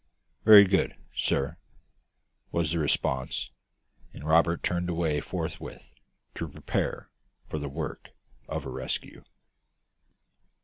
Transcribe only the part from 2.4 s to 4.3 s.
was the response. And